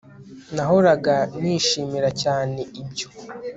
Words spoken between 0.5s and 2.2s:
nahoraga nishimira